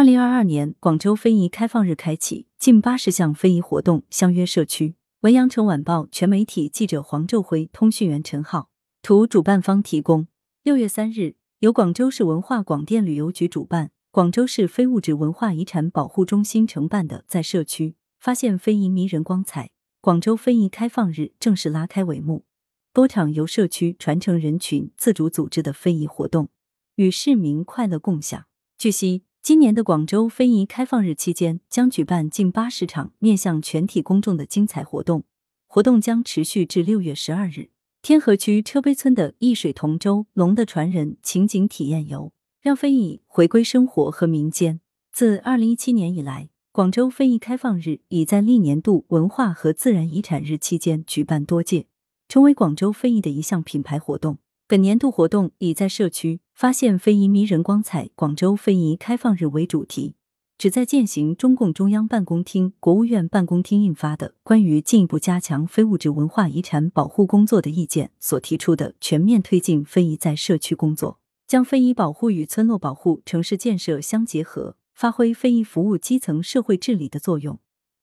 [0.00, 4.94] 二零二二年广州非遗开放日开启，近八十项非遗活动相约社区。
[5.20, 8.70] 文阳城晚报全媒体记者黄昼辉，通讯员陈浩，
[9.02, 10.26] 图主办方提供。
[10.62, 19.68] 六月三日，由广州市文化广电旅游局主办，广州市非物质文化遗产保护中心承办的在社区发现非遗迷人光彩，
[20.00, 22.46] 广州非遗开放日正式拉开帷幕。
[22.94, 26.48] 多场由社区传承人群自主组织的非遗活动，
[26.94, 28.46] 与市民快乐共享。
[28.78, 29.24] 据悉。
[29.42, 35.24] 今年的广州非遗开放日期间，将举办近八十场面向全体公众的精彩活动，
[35.66, 37.70] 活动将持续至六月十二日。
[38.02, 44.80] 天河区车陂村的易水同舟龙的传人情景体验游，让非遗回归生活和民间。
[45.10, 51.86] 自二零一七年以来，广州非遗开放日已在历年度文化和自然遗产日期间举办多届，
[52.28, 54.36] 成为广州非遗的一项品牌活动。
[54.70, 60.14] 本年度活动以在社区发现非遗迷人光彩、广州非遗开放日为主题，
[60.56, 71.18] 旨在践行中共中央办公厅、国务院办公厅印发的关于进一步加强非物质文化遗产保护工作的意见所提出的全面推进非遗在社区工作，
[71.48, 77.58] 将非遗保护与村落保护、城市建设相结合，发挥非遗服务基层社会治理的作用，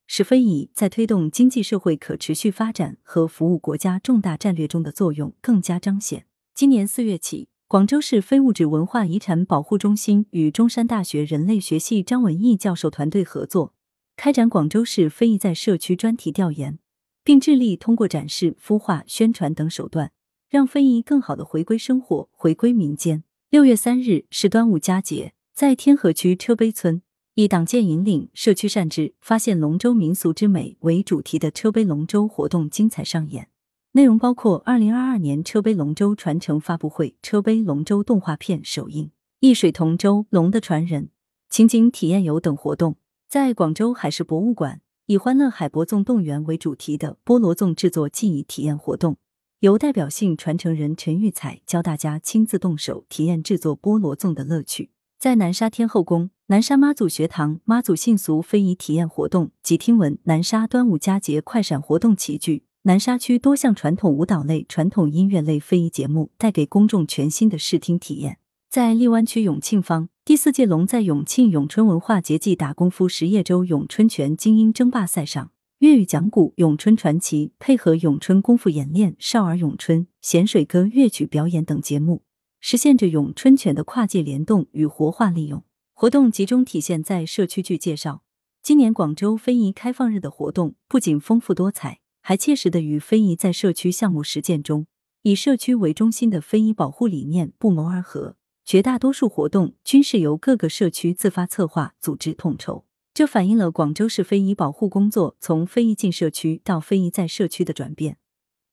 [0.06, 6.27] 使非遗在推动经济社会可持续发展和服务国家重大战略中的作用更加彰显。
[6.58, 13.76] 今年四月起，广州市非物质文化遗产保护中心与中山大学人类学系张文义教授团队合作，
[14.16, 16.80] 开展广州市非遗在社区专题调研，
[17.24, 20.12] 并致力通过展示、孵化、宣传等手段，
[20.50, 23.24] 让非遗更好的回归生活、回归民间。
[23.52, 27.04] 六月三日是端午佳节，在天河区车陂村，
[27.36, 33.50] 以“党建引领，社区善治，发现龙舟民俗之美”为主题的车陂龙舟活动精彩上演。
[33.98, 39.10] 内容包括二零二二年车陂龙舟传承发布会、车陂龙舟动画片首映、
[39.40, 41.10] 易水同舟龙的传人
[41.50, 42.98] 情景体验游等活动。
[43.28, 49.18] 在广州海事博物馆，以“欢乐海博纵动员”为主题的菠萝粽制作技艺体验活动，
[49.62, 54.92] 由代表性传承人陈玉彩教大家亲自动手体验制作菠萝粽的乐趣。
[55.18, 62.67] 在南沙天后宫、南沙妈祖学堂，妈祖信俗非遗体验活动及听闻南沙端午佳节快闪活动齐聚。
[62.88, 68.40] 南沙区多项传统舞蹈类、传统音乐类非遗节目带给公众全新的视听体验。
[68.70, 82.24] 在荔湾区永庆坊，第四届龙在永庆咏春文化节暨打功夫实业周咏春拳精英争霸赛上，粤语讲古、咏春传奇配合咏春功夫演练、少儿咏春、咸水歌乐曲表演等节目，
[82.62, 85.62] 实现着咏春拳的跨界联动与活化利用。
[85.94, 88.22] 活动集中体现在社区剧介绍。
[88.64, 92.00] 今年广州非遗开放日的活动不仅丰富多彩。
[92.28, 94.86] 还切实的与非遗在社区项目实践中
[95.22, 98.36] 以社区为中心的非遗保护理念不谋而合。
[98.66, 102.84] 绝大多数活动均是由各个社区自发策划、组织统筹，
[103.14, 108.18] 这反映了广州市非遗保护工作从非遗进社区到非遗在社区的转变。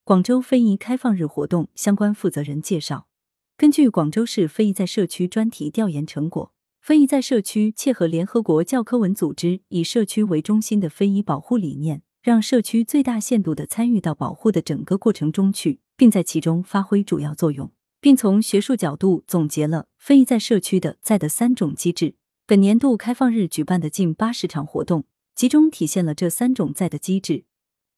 [0.03, 3.07] 广州非遗开放日活动相关负责人介绍，
[3.57, 12.03] 根据广州市非遗在社区专题调研成果，非遗在社区切合联合国教科文组织以社区为中心的非遗保护理念。
[12.25, 17.71] 让社区最大限度的参与到保护的整个过程中去，并在其中发挥主要作用，
[18.01, 22.15] 并从学术角度总结了非遗在社区的在的三种机制。
[22.47, 27.45] 本年度开放日举办的近八十场活动，集中体现了这三种在的机制，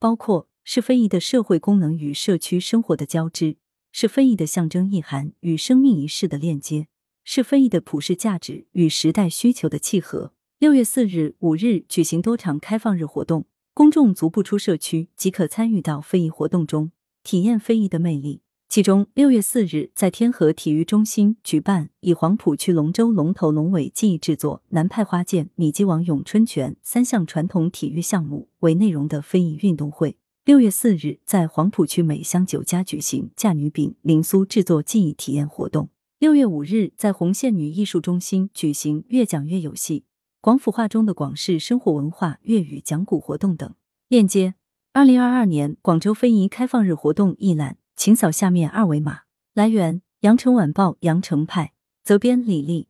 [0.00, 3.59] 包括是非遗的社会功能与社区生活的交织，
[3.92, 6.88] 是非遗的象征意涵与生命仪式的链接，
[7.22, 10.32] 是非遗的普世价值与时代需求的契合。
[10.59, 13.47] 六月四日、五日举行多场开放日活动。
[13.76, 16.92] 公众足不出社区即可参与到非遗活动中，
[17.22, 18.41] 体验非遗的魅力。
[18.70, 30.16] 其中，六月四日在天河体育中心举办以黄埔区龙舟龙头龙尾技艺制作、南派花剑、米基王咏春拳三项传统体育项目为内容的非遗运动会。
[30.47, 35.91] 六月四日在黄埔区美香酒家举行嫁女饼、灵酥制作技艺体验活动。
[36.19, 40.04] 六月五日在红线女艺术中心举行越讲越有戏。
[40.47, 43.75] 广府话中的广式生活文化、粤语讲古活动等
[44.07, 44.54] 链接。
[44.93, 49.22] 二零二二年广州非遗开放日活动一览，请扫下面二维码。
[49.54, 51.72] 来源：羊城晚报羊城派，
[52.04, 52.87] 责编李丽。